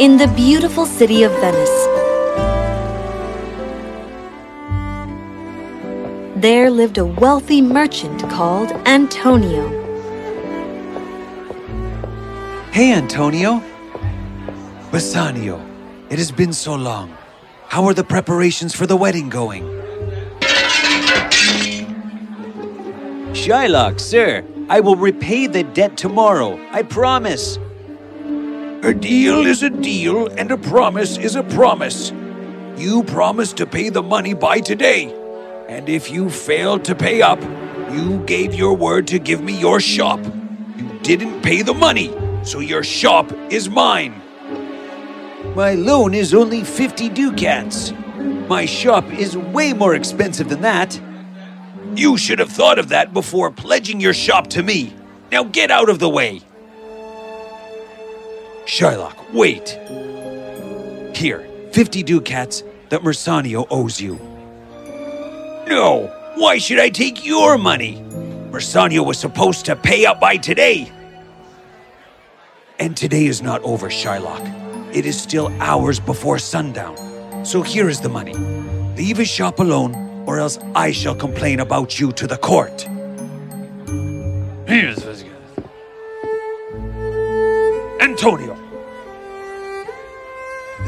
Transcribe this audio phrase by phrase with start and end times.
[0.00, 1.86] in the beautiful city of Venice.
[6.36, 9.68] There lived a wealthy merchant called Antonio.
[12.72, 13.62] Hey, Antonio.
[14.90, 15.60] Bassanio,
[16.08, 17.14] it has been so long.
[17.68, 19.64] How are the preparations for the wedding going?
[23.34, 26.58] Shylock, sir, I will repay the debt tomorrow.
[26.72, 27.58] I promise.
[28.82, 32.14] A deal is a deal, and a promise is a promise.
[32.78, 35.14] You promised to pay the money by today.
[35.68, 37.38] And if you failed to pay up,
[37.92, 40.18] you gave your word to give me your shop.
[40.78, 42.10] You didn't pay the money,
[42.42, 44.14] so your shop is mine.
[45.54, 47.92] My loan is only 50 ducats.
[48.48, 50.98] My shop is way more expensive than that.
[51.96, 54.94] You should have thought of that before pledging your shop to me.
[55.30, 56.40] Now get out of the way.
[58.70, 59.76] Shylock, wait.
[61.16, 61.40] Here,
[61.72, 64.14] 50 ducats that Mersanio owes you.
[65.66, 68.00] No, why should I take your money?
[68.52, 70.92] Mersanio was supposed to pay up by today.
[72.78, 74.94] And today is not over, Shylock.
[74.94, 76.96] It is still hours before sundown.
[77.44, 78.34] So here is the money.
[78.96, 79.96] Leave his shop alone,
[80.28, 82.86] or else I shall complain about you to the court.
[84.68, 85.10] Here's.
[88.20, 88.59] Antonio.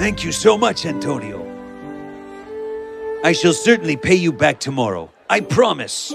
[0.03, 1.39] Thank you so much, Antonio.
[3.23, 5.09] I shall certainly pay you back tomorrow.
[5.31, 6.13] I promise.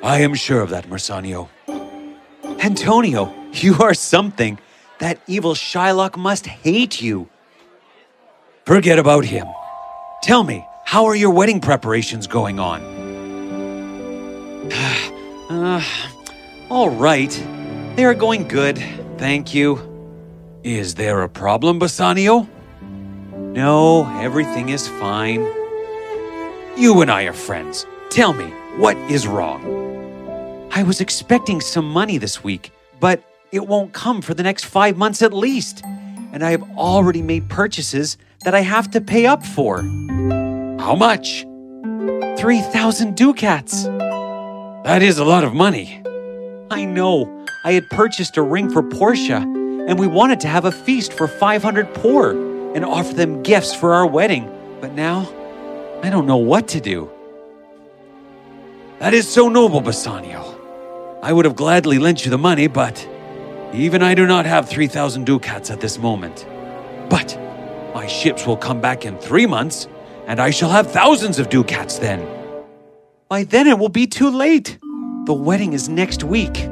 [0.00, 1.48] I am sure of that, Mersanio.
[2.60, 4.60] Antonio, you are something.
[5.00, 7.28] That evil Shylock must hate you.
[8.64, 9.48] Forget about him.
[10.22, 12.80] Tell me, how are your wedding preparations going on?
[15.50, 15.82] uh,
[16.70, 17.32] all right.
[17.96, 18.78] They are going good,
[19.18, 19.80] thank you.
[20.62, 22.48] Is there a problem, Bassanio?
[23.56, 25.40] No, everything is fine.
[26.76, 27.86] You and I are friends.
[28.10, 28.44] Tell me,
[28.76, 30.68] what is wrong?
[30.72, 33.22] I was expecting some money this week, but
[33.52, 35.82] it won't come for the next five months at least.
[36.34, 39.80] And I have already made purchases that I have to pay up for.
[40.78, 41.46] How much?
[42.38, 43.84] 3,000 ducats.
[43.84, 46.02] That is a lot of money.
[46.70, 47.46] I know.
[47.64, 51.26] I had purchased a ring for Portia, and we wanted to have a feast for
[51.26, 52.45] 500 poor
[52.76, 54.52] and offer them gifts for our wedding.
[54.82, 55.26] But now,
[56.02, 57.10] I don't know what to do.
[58.98, 60.52] That is so noble, Bassanio.
[61.22, 63.08] I would have gladly lent you the money, but
[63.72, 66.46] even I do not have 3,000 ducats at this moment.
[67.08, 67.38] But
[67.94, 69.88] my ships will come back in three months,
[70.26, 72.28] and I shall have thousands of ducats then.
[73.30, 74.78] By then it will be too late.
[75.24, 76.66] The wedding is next week.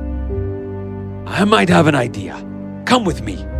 [1.27, 2.37] I might have an idea.
[2.85, 3.54] Come with me.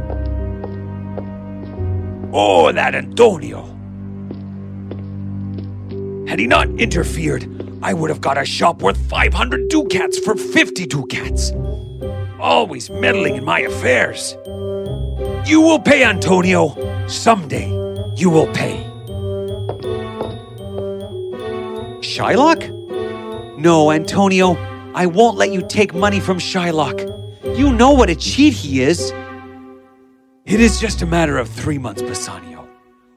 [2.37, 3.63] Oh, that Antonio.
[6.27, 7.47] Had he not interfered,
[7.81, 11.53] I would have got a shop worth 500 ducats for 50 ducats.
[12.41, 14.37] Always meddling in my affairs.
[15.49, 17.07] You will pay, Antonio.
[17.07, 17.69] Someday,
[18.17, 18.83] you will pay.
[22.01, 22.69] Shylock?
[23.57, 24.57] No, Antonio,
[24.93, 26.99] I won't let you take money from Shylock.
[27.57, 29.13] You know what a cheat he is.
[30.47, 32.69] It is just a matter of three months, Bassanio.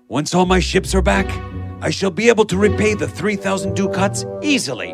[0.08, 1.28] Once all my ships are back,
[1.82, 4.94] I shall be able to repay the 3,000 ducats easily.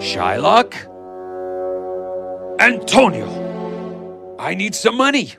[0.00, 0.72] Shylock?
[2.58, 4.36] Antonio!
[4.38, 5.34] I need some money.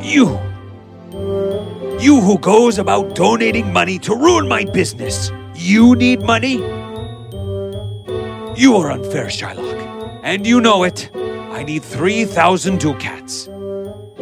[0.00, 0.40] You!
[2.00, 5.30] You who goes about donating money to ruin my business.
[5.54, 6.54] You need money?
[8.56, 10.20] You are unfair, Shylock.
[10.22, 11.10] And you know it.
[11.56, 13.46] I need 3,000 ducats.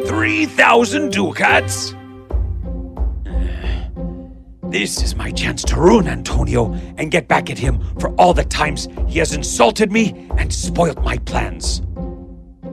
[0.07, 1.93] 3,000 ducats?
[4.63, 8.45] This is my chance to ruin Antonio and get back at him for all the
[8.45, 11.81] times he has insulted me and spoilt my plans.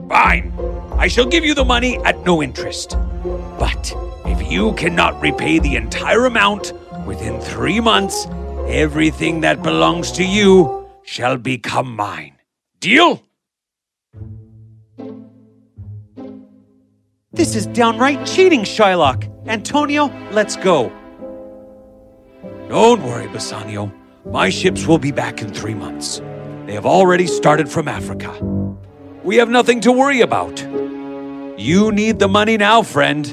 [0.07, 0.53] Fine,
[0.93, 2.97] I shall give you the money at no interest.
[3.59, 3.93] But
[4.25, 6.71] if you cannot repay the entire amount
[7.05, 8.27] within three months,
[8.67, 12.35] everything that belongs to you shall become mine.
[12.79, 13.21] Deal?
[17.33, 19.27] This is downright cheating, Shylock.
[19.47, 20.91] Antonio, let's go.
[22.69, 23.91] Don't worry, Bassanio.
[24.25, 26.21] My ships will be back in three months.
[26.67, 28.31] They have already started from Africa.
[29.23, 30.61] We have nothing to worry about.
[31.57, 33.25] You need the money now, friend.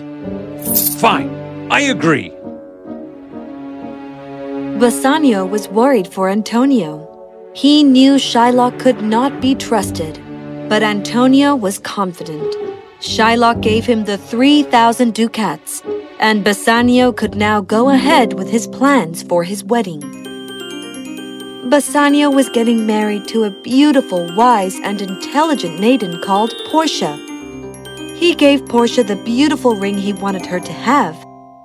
[0.98, 2.30] Fine, I agree.
[4.78, 7.06] Bassanio was worried for Antonio.
[7.54, 10.18] He knew Shylock could not be trusted,
[10.70, 12.69] but Antonio was confident.
[13.00, 15.82] Shylock gave him the 3,000 ducats,
[16.18, 20.00] and Bassanio could now go ahead with his plans for his wedding.
[21.70, 27.16] Bassanio was getting married to a beautiful, wise, and intelligent maiden called Portia.
[28.16, 31.16] He gave Portia the beautiful ring he wanted her to have,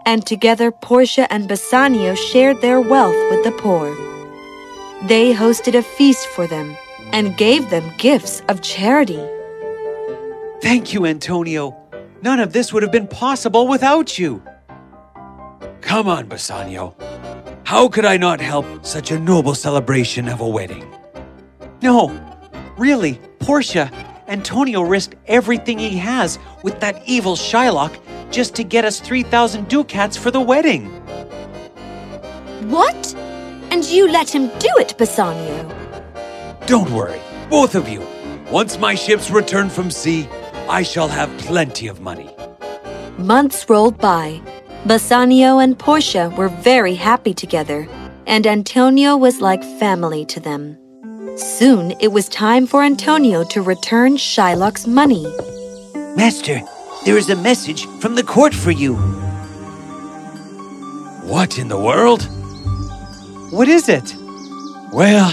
[0.06, 3.94] and together Portia and Bassanio shared their wealth with the poor.
[5.08, 6.78] They hosted a feast for them
[7.12, 9.22] and gave them gifts of charity.
[10.65, 11.77] Thank you, Antonio.
[12.23, 14.41] None of this would have been possible without you.
[15.81, 16.95] Come on, Bassanio.
[17.65, 20.83] How could I not help such a noble celebration of a wedding?
[21.83, 22.19] No,
[22.79, 23.91] really, Portia,
[24.27, 27.95] Antonio risked everything he has with that evil Shylock
[28.31, 30.85] just to get us 3,000 ducats for the wedding.
[32.71, 33.13] What?
[33.69, 35.69] And you let him do it, Bassanio?
[36.65, 37.21] Don't worry,
[37.51, 38.01] both of you.
[38.50, 40.27] Once my ships return from sea,
[40.69, 42.29] I shall have plenty of money.
[43.17, 44.41] Months rolled by.
[44.85, 47.88] Bassanio and Portia were very happy together,
[48.27, 50.77] and Antonio was like family to them.
[51.38, 55.25] Soon it was time for Antonio to return Shylock's money.
[56.15, 56.62] Master,
[57.06, 58.95] there is a message from the court for you.
[61.25, 62.23] What in the world?
[63.51, 64.15] What is it?
[64.91, 65.31] Well,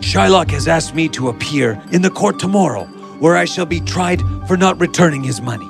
[0.00, 2.88] Shylock has asked me to appear in the court tomorrow,
[3.20, 5.68] where I shall be tried for not returning his money.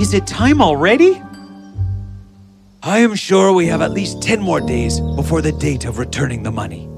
[0.00, 1.20] Is it time already?
[2.82, 6.42] I am sure we have at least 10 more days before the date of returning
[6.42, 6.88] the money.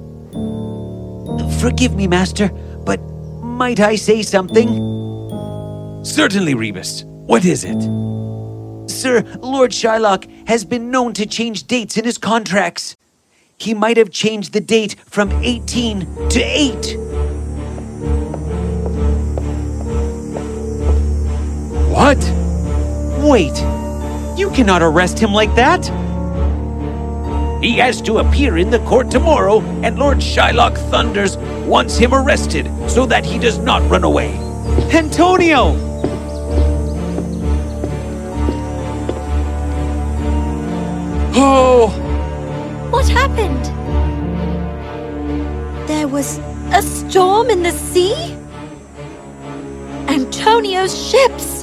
[1.61, 2.49] Forgive me, Master,
[2.85, 2.99] but
[3.43, 4.69] might I say something?
[6.05, 7.05] Certainly, Rebus.
[7.05, 7.83] What is it?
[8.91, 12.97] Sir, Lord Shylock has been known to change dates in his contracts.
[13.59, 17.04] He might have changed the date from 18 to 8.
[21.95, 22.19] What?
[23.25, 23.57] Wait,
[24.37, 25.85] you cannot arrest him like that.
[27.63, 31.37] He has to appear in the court tomorrow, and Lord Shylock Thunders
[31.69, 34.35] wants him arrested so that he does not run away.
[34.93, 35.77] Antonio!
[41.37, 41.89] Oh!
[42.91, 43.65] What happened?
[45.89, 46.39] There was
[46.73, 48.37] a storm in the sea?
[50.09, 51.54] Antonio's ships!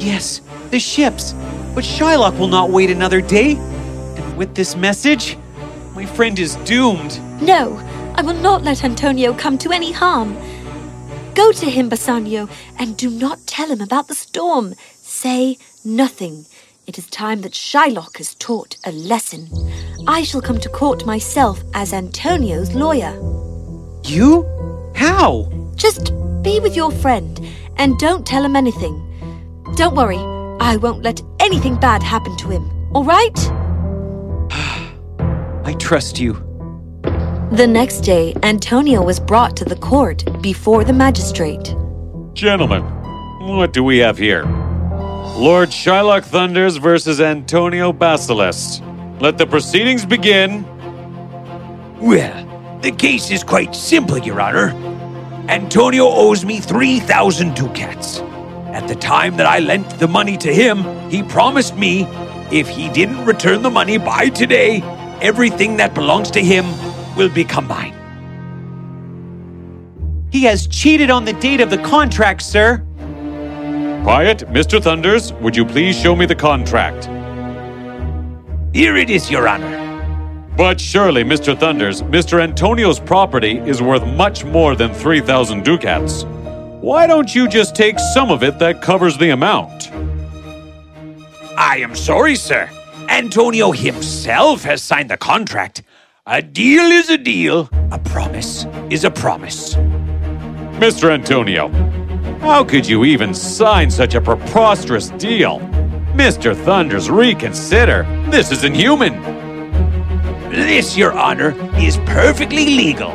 [0.00, 1.34] Yes, the ships.
[1.74, 3.56] But Shylock will not wait another day.
[3.56, 5.36] And with this message,
[5.94, 7.20] my friend is doomed.
[7.42, 7.76] No,
[8.16, 10.36] I will not let Antonio come to any harm.
[11.34, 12.48] Go to him, Bassanio,
[12.78, 14.74] and do not tell him about the storm.
[14.96, 16.46] Say nothing.
[16.86, 19.48] It is time that Shylock is taught a lesson.
[20.08, 23.14] I shall come to court myself as Antonio's lawyer.
[24.04, 24.44] You?
[24.96, 25.52] How?
[25.76, 26.12] Just
[26.42, 27.46] be with your friend
[27.76, 29.09] and don't tell him anything.
[29.76, 30.18] Don't worry,
[30.60, 33.38] I won't let anything bad happen to him, all right?
[35.64, 36.34] I trust you.
[37.52, 41.74] The next day, Antonio was brought to the court before the magistrate.
[42.32, 42.82] Gentlemen,
[43.40, 44.44] what do we have here?
[45.36, 48.82] Lord Shylock Thunders versus Antonio Basilisk.
[49.20, 50.64] Let the proceedings begin.
[52.00, 54.70] Well, the case is quite simple, Your Honor.
[55.48, 58.22] Antonio owes me 3,000 ducats.
[58.72, 62.06] At the time that I lent the money to him, he promised me
[62.52, 64.80] if he didn't return the money by today,
[65.20, 66.64] everything that belongs to him
[67.16, 67.94] will become mine.
[70.30, 72.78] He has cheated on the date of the contract, sir.
[74.04, 74.82] Quiet, Mr.
[74.82, 77.06] Thunders, would you please show me the contract?
[78.72, 79.88] Here it is, Your Honor.
[80.56, 81.58] But surely, Mr.
[81.58, 82.40] Thunders, Mr.
[82.40, 86.24] Antonio's property is worth much more than 3,000 ducats.
[86.80, 89.92] Why don't you just take some of it that covers the amount?
[91.54, 92.70] I am sorry, sir.
[93.10, 95.82] Antonio himself has signed the contract.
[96.26, 99.74] A deal is a deal, a promise is a promise.
[100.80, 101.10] Mr.
[101.10, 101.68] Antonio,
[102.38, 105.58] how could you even sign such a preposterous deal?
[106.14, 106.56] Mr.
[106.56, 108.04] Thunders, reconsider.
[108.30, 109.20] This is inhuman.
[110.50, 113.10] This, Your Honor, is perfectly legal,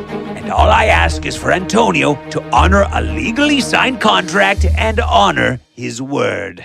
[0.46, 5.60] and all I ask is for Antonio to honor a legally signed contract and honor
[5.74, 6.64] his word.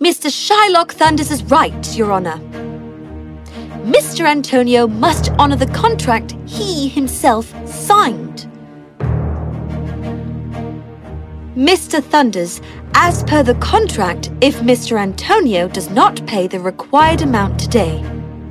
[0.00, 0.26] Mr.
[0.28, 2.38] Shylock Thunders is right, Your Honor.
[3.84, 4.26] Mr.
[4.26, 8.48] Antonio must honor the contract he himself signed.
[11.54, 12.02] Mr.
[12.02, 12.60] Thunders,
[12.94, 14.98] as per the contract, if Mr.
[14.98, 18.02] Antonio does not pay the required amount today,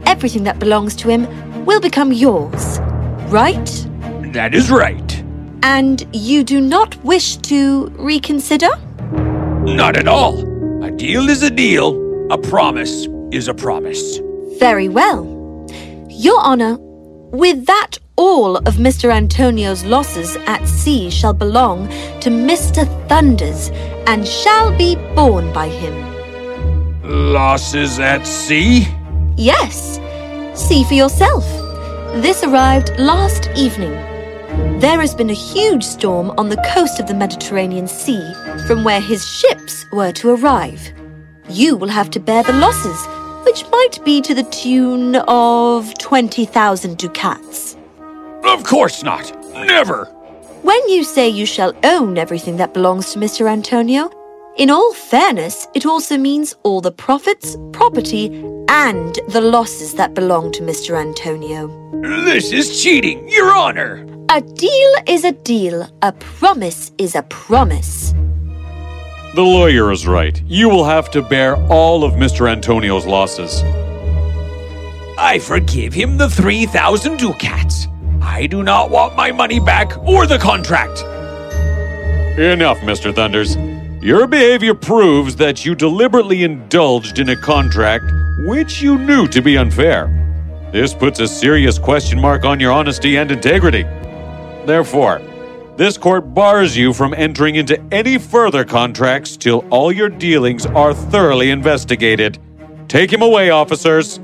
[0.05, 1.27] everything that belongs to him
[1.65, 2.79] will become yours.
[3.27, 3.88] Right?
[4.34, 5.24] That is right.
[5.64, 8.70] And you do not wish to reconsider?
[9.64, 10.38] Not at all.
[10.84, 11.98] A deal is a deal.
[12.32, 14.20] A promise is a promise.
[14.60, 15.26] Very well.
[16.10, 16.78] Your Honor,
[17.32, 19.12] with that all of Mr.
[19.12, 21.88] Antonio's losses at sea shall belong
[22.20, 22.86] to Mr.
[23.08, 23.70] Thunders
[24.06, 25.96] and shall be borne by him.
[27.34, 28.88] Losses at sea?
[29.38, 30.00] Yes.
[30.54, 31.46] See for yourself.
[32.22, 34.09] This arrived last evening.
[34.80, 38.34] There has been a huge storm on the coast of the Mediterranean Sea
[38.66, 40.94] from where his ships were to arrive.
[41.50, 43.06] You will have to bear the losses,
[43.46, 47.75] which might be to the tune of 20,000 ducats.
[48.44, 49.34] Of course not.
[49.54, 50.06] Never.
[50.62, 53.50] When you say you shall own everything that belongs to Mr.
[53.50, 54.10] Antonio,
[54.58, 58.28] in all fairness, it also means all the profits, property,
[58.70, 60.98] and the losses that belong to Mr.
[61.00, 61.68] Antonio.
[62.01, 64.06] This is cheating, Your Honor.
[64.32, 68.14] A deal is a deal, a promise is a promise.
[69.34, 70.40] The lawyer is right.
[70.46, 72.48] You will have to bear all of Mr.
[72.48, 73.64] Antonio's losses.
[75.18, 77.88] I forgive him the 3,000 ducats.
[78.22, 81.00] I do not want my money back or the contract.
[82.38, 83.12] Enough, Mr.
[83.12, 83.58] Thunders.
[84.00, 88.06] Your behavior proves that you deliberately indulged in a contract
[88.46, 90.06] which you knew to be unfair.
[90.72, 93.88] This puts a serious question mark on your honesty and integrity.
[94.70, 95.20] Therefore,
[95.78, 100.94] this court bars you from entering into any further contracts till all your dealings are
[100.94, 102.38] thoroughly investigated.
[102.88, 104.20] Take him away, officers.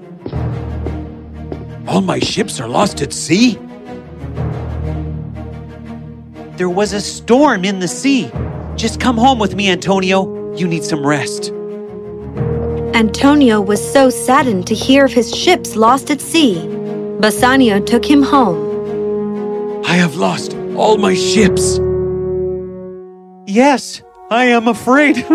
[1.87, 3.57] All my ships are lost at sea?
[6.57, 8.29] There was a storm in the sea.
[8.75, 10.53] Just come home with me, Antonio.
[10.55, 11.51] You need some rest.
[12.93, 16.67] Antonio was so saddened to hear of his ships lost at sea.
[17.19, 18.64] Bassanio took him home.
[19.95, 21.79] I have lost all my ships.
[23.47, 25.15] Yes, I am afraid.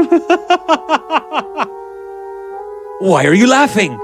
[3.00, 3.98] Why are you laughing?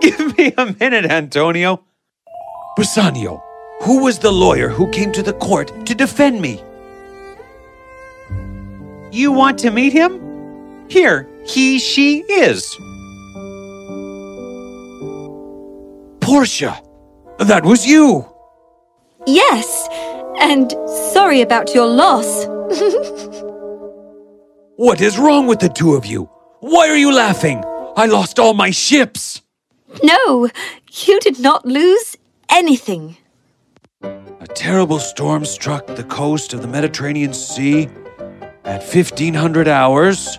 [0.00, 1.84] Give me a minute, Antonio.
[2.74, 3.42] Bassanio,
[3.82, 6.62] who was the lawyer who came to the court to defend me?
[9.12, 10.88] You want to meet him?
[10.88, 12.64] Here, he, she is.
[16.22, 16.80] Portia,
[17.40, 18.26] that was you.
[19.28, 19.88] Yes,
[20.40, 20.72] and
[21.12, 22.46] sorry about your loss.
[24.80, 26.30] What is wrong with the two of you?
[26.60, 27.64] Why are you laughing?
[27.96, 29.42] I lost all my ships.
[30.04, 30.48] no,
[31.04, 32.16] you did not lose
[32.48, 33.16] anything.
[34.02, 37.88] A terrible storm struck the coast of the Mediterranean Sea
[38.64, 40.38] at 1500 hours.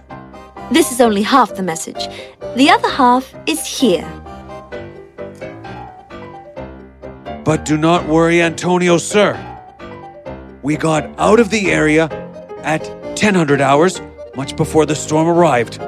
[0.71, 2.07] This is only half the message.
[2.55, 4.07] The other half is here.
[7.49, 9.33] But do not worry, Antonio, sir.
[10.61, 12.03] We got out of the area
[12.61, 12.87] at
[13.17, 13.99] 1000 hours,
[14.35, 15.81] much before the storm arrived.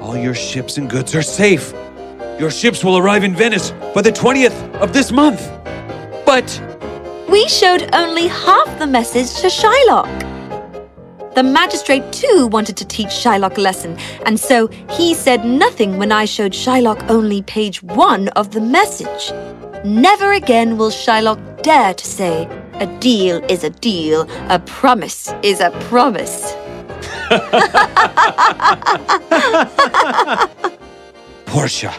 [0.00, 1.74] All your ships and goods are safe.
[2.38, 5.46] Your ships will arrive in Venice by the 20th of this month.
[6.24, 6.48] But
[7.28, 10.08] We showed only half the message to Shylock.
[11.34, 16.10] The magistrate too wanted to teach Shylock a lesson, and so he said nothing when
[16.10, 19.30] I showed Shylock only page one of the message.
[19.84, 25.60] Never again will Shylock dare to say, a deal is a deal, a promise is
[25.60, 26.54] a promise.
[31.46, 31.92] Portia,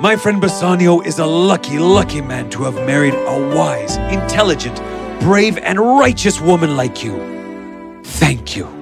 [0.00, 4.76] my friend Bassanio is a lucky, lucky man to have married a wise, intelligent,
[5.20, 7.16] brave, and righteous woman like you.
[8.04, 8.81] Thank you.